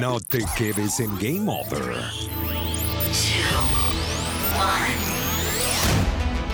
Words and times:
No 0.00 0.20
te 0.20 0.42
quedes 0.56 1.00
en 1.00 1.14
Game 1.18 1.50
Over. 1.50 1.82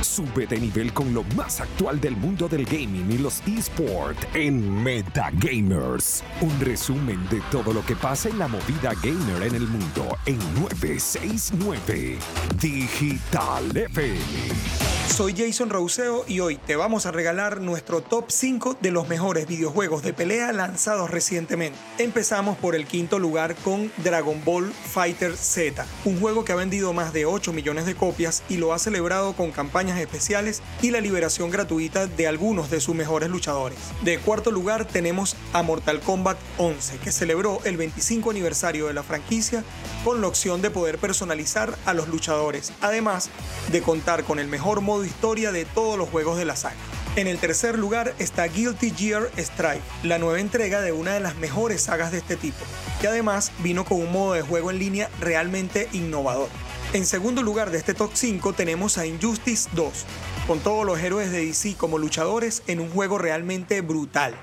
Sube 0.00 0.46
de 0.46 0.58
nivel 0.58 0.92
con 0.92 1.14
lo 1.14 1.22
más 1.36 1.60
actual 1.60 2.00
del 2.00 2.16
mundo 2.16 2.48
del 2.48 2.64
gaming 2.64 3.12
y 3.12 3.18
los 3.18 3.40
esports 3.46 4.26
en 4.34 4.82
Metagamers. 4.82 6.24
Un 6.40 6.58
resumen 6.58 7.28
de 7.28 7.40
todo 7.52 7.72
lo 7.72 7.84
que 7.86 7.94
pasa 7.94 8.28
en 8.28 8.40
la 8.40 8.48
movida 8.48 8.92
gamer 9.02 9.44
en 9.44 9.54
el 9.54 9.68
mundo 9.68 10.18
en 10.26 10.38
969 10.60 12.18
Digital 12.60 13.76
FM. 13.76 14.97
Soy 15.08 15.34
Jason 15.36 15.68
Rouseo 15.68 16.24
y 16.28 16.38
hoy 16.38 16.58
te 16.58 16.76
vamos 16.76 17.04
a 17.04 17.10
regalar 17.10 17.60
nuestro 17.60 18.02
top 18.02 18.26
5 18.28 18.76
de 18.80 18.92
los 18.92 19.08
mejores 19.08 19.48
videojuegos 19.48 20.02
de 20.02 20.12
pelea 20.12 20.52
lanzados 20.52 21.10
recientemente. 21.10 21.76
Empezamos 21.98 22.56
por 22.56 22.76
el 22.76 22.86
quinto 22.86 23.18
lugar 23.18 23.56
con 23.56 23.90
Dragon 23.96 24.40
Ball 24.44 24.72
Fighter 24.72 25.36
Z, 25.36 25.84
un 26.04 26.20
juego 26.20 26.44
que 26.44 26.52
ha 26.52 26.56
vendido 26.56 26.92
más 26.92 27.12
de 27.12 27.26
8 27.26 27.52
millones 27.52 27.84
de 27.84 27.96
copias 27.96 28.44
y 28.48 28.58
lo 28.58 28.72
ha 28.72 28.78
celebrado 28.78 29.32
con 29.32 29.50
campañas 29.50 29.98
especiales 29.98 30.62
y 30.82 30.92
la 30.92 31.00
liberación 31.00 31.50
gratuita 31.50 32.06
de 32.06 32.28
algunos 32.28 32.70
de 32.70 32.80
sus 32.80 32.94
mejores 32.94 33.28
luchadores. 33.28 33.78
De 34.04 34.18
cuarto 34.18 34.52
lugar 34.52 34.84
tenemos 34.84 35.34
a 35.52 35.64
Mortal 35.64 35.98
Kombat 36.00 36.38
11, 36.58 36.98
que 36.98 37.10
celebró 37.10 37.60
el 37.64 37.76
25 37.76 38.30
aniversario 38.30 38.86
de 38.86 38.94
la 38.94 39.02
franquicia 39.02 39.64
con 40.04 40.20
la 40.20 40.28
opción 40.28 40.62
de 40.62 40.70
poder 40.70 40.98
personalizar 40.98 41.76
a 41.86 41.94
los 41.94 42.06
luchadores, 42.06 42.72
además 42.80 43.30
de 43.72 43.82
contar 43.82 44.22
con 44.22 44.38
el 44.38 44.46
mejor 44.46 44.80
modo 44.80 44.97
historia 45.06 45.52
de 45.52 45.64
todos 45.64 45.98
los 45.98 46.08
juegos 46.08 46.38
de 46.38 46.44
la 46.44 46.56
saga. 46.56 46.76
En 47.16 47.26
el 47.26 47.38
tercer 47.38 47.78
lugar 47.78 48.14
está 48.18 48.44
Guilty 48.44 48.90
Gear 48.90 49.30
Strive, 49.36 49.80
la 50.02 50.18
nueva 50.18 50.40
entrega 50.40 50.80
de 50.80 50.92
una 50.92 51.14
de 51.14 51.20
las 51.20 51.36
mejores 51.36 51.82
sagas 51.82 52.12
de 52.12 52.18
este 52.18 52.36
tipo, 52.36 52.58
que 53.00 53.08
además 53.08 53.50
vino 53.58 53.84
con 53.84 54.00
un 54.00 54.12
modo 54.12 54.34
de 54.34 54.42
juego 54.42 54.70
en 54.70 54.78
línea 54.78 55.10
realmente 55.20 55.88
innovador. 55.92 56.48
En 56.92 57.04
segundo 57.04 57.42
lugar 57.42 57.70
de 57.70 57.78
este 57.78 57.92
top 57.92 58.12
5 58.14 58.52
tenemos 58.52 58.98
a 58.98 59.06
Injustice 59.06 59.68
2, 59.72 59.92
con 60.46 60.60
todos 60.60 60.86
los 60.86 60.98
héroes 61.00 61.30
de 61.30 61.44
DC 61.44 61.74
como 61.76 61.98
luchadores 61.98 62.62
en 62.66 62.80
un 62.80 62.88
juego 62.88 63.18
realmente 63.18 63.80
brutal. 63.80 64.34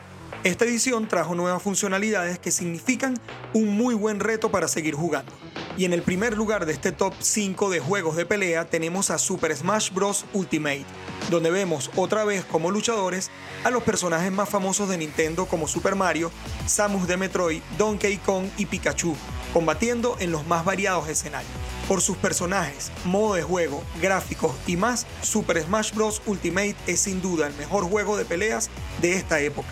Esta 0.44 0.66
edición 0.66 1.08
trajo 1.08 1.34
nuevas 1.34 1.62
funcionalidades 1.62 2.38
que 2.38 2.52
significan 2.52 3.20
un 3.54 3.76
muy 3.76 3.96
buen 3.96 4.20
reto 4.20 4.52
para 4.52 4.68
seguir 4.68 4.94
jugando. 4.94 5.32
Y 5.78 5.86
en 5.86 5.94
el 5.94 6.04
primer 6.04 6.38
lugar 6.38 6.66
de 6.66 6.74
este 6.74 6.92
top 6.92 7.14
5 7.20 7.70
de 7.70 7.80
juegos 7.80 8.16
de 8.16 8.26
pelea 8.26 8.66
tenemos 8.66 9.10
a 9.10 9.18
Super 9.18 9.56
Smash 9.56 9.92
Bros. 9.92 10.26
Ultimate, 10.34 10.86
donde 11.30 11.52
vemos 11.52 11.90
otra 11.96 12.24
vez 12.24 12.46
como 12.46 12.72
luchadores 12.72 13.30
a 13.64 13.72
los 13.72 13.84
personajes 13.84 14.32
más 14.32 14.48
famosos 14.48 14.88
de 14.88 14.98
Nintendo 14.98 15.48
como 15.48 15.68
Super 15.68 15.96
Mario, 15.96 16.32
Samus 16.66 17.08
de 17.08 17.18
Metroid, 17.18 17.62
Donkey 17.78 18.18
Kong 18.18 18.46
y 18.58 18.68
Pikachu, 18.68 19.16
combatiendo 19.52 20.16
en 20.20 20.32
los 20.32 20.46
más 20.48 20.64
variados 20.64 21.10
escenarios. 21.10 21.52
Por 21.88 22.02
sus 22.02 22.18
personajes, 22.18 22.92
modo 23.04 23.36
de 23.36 23.44
juego, 23.44 23.84
gráficos 24.02 24.56
y 24.68 24.78
más, 24.78 25.06
Super 25.22 25.62
Smash 25.62 25.94
Bros. 25.94 26.22
Ultimate 26.26 26.76
es 26.88 27.02
sin 27.02 27.22
duda 27.22 27.48
el 27.48 27.54
mejor 27.56 27.84
juego 27.84 28.16
de 28.16 28.26
peleas 28.26 28.70
de 29.02 29.14
esta 29.14 29.40
época. 29.40 29.68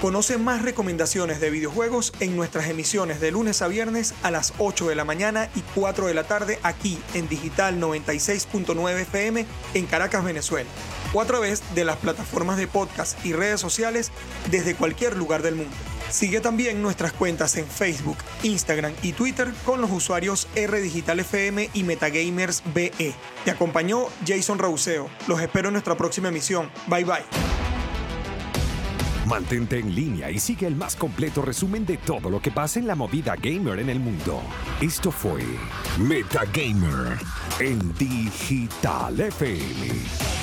Conoce 0.00 0.38
más 0.38 0.62
recomendaciones 0.62 1.40
de 1.40 1.50
videojuegos 1.50 2.12
en 2.20 2.36
nuestras 2.36 2.68
emisiones 2.68 3.20
de 3.20 3.32
lunes 3.32 3.62
a 3.62 3.68
viernes 3.68 4.14
a 4.22 4.30
las 4.30 4.54
8 4.58 4.88
de 4.88 4.94
la 4.94 5.04
mañana 5.04 5.50
y 5.56 5.60
4 5.74 6.06
de 6.06 6.14
la 6.14 6.22
tarde 6.22 6.60
aquí 6.62 7.00
en 7.14 7.28
Digital 7.28 7.80
96.9 7.80 9.00
FM 9.00 9.44
en 9.74 9.86
Caracas, 9.86 10.22
Venezuela, 10.22 10.70
o 11.12 11.20
a 11.20 11.24
través 11.24 11.64
de 11.74 11.84
las 11.84 11.96
plataformas 11.96 12.58
de 12.58 12.68
podcast 12.68 13.18
y 13.26 13.32
redes 13.32 13.60
sociales 13.60 14.12
desde 14.52 14.76
cualquier 14.76 15.16
lugar 15.16 15.42
del 15.42 15.56
mundo. 15.56 15.74
Sigue 16.10 16.40
también 16.40 16.80
nuestras 16.80 17.12
cuentas 17.12 17.56
en 17.56 17.66
Facebook, 17.66 18.18
Instagram 18.44 18.92
y 19.02 19.14
Twitter 19.14 19.52
con 19.64 19.80
los 19.80 19.90
usuarios 19.90 20.46
R 20.54 20.80
Digital 20.80 21.18
FM 21.18 21.70
y 21.74 21.82
Metagamers 21.82 22.62
BE. 22.72 23.14
Te 23.44 23.50
acompañó 23.50 24.06
Jason 24.24 24.60
Rauseo. 24.60 25.10
Los 25.26 25.42
espero 25.42 25.68
en 25.68 25.72
nuestra 25.72 25.96
próxima 25.96 26.28
emisión. 26.28 26.70
Bye 26.86 27.04
bye. 27.04 27.57
Mantente 29.28 29.78
en 29.78 29.94
línea 29.94 30.30
y 30.30 30.38
sigue 30.38 30.66
el 30.66 30.74
más 30.74 30.96
completo 30.96 31.42
resumen 31.42 31.84
de 31.84 31.98
todo 31.98 32.30
lo 32.30 32.40
que 32.40 32.50
pasa 32.50 32.78
en 32.78 32.86
la 32.86 32.94
movida 32.94 33.36
gamer 33.36 33.78
en 33.78 33.90
el 33.90 34.00
mundo. 34.00 34.40
Esto 34.80 35.10
fue 35.10 35.42
Metagamer 35.98 37.18
en 37.60 37.92
Digital 37.98 39.20
FM. 39.20 40.37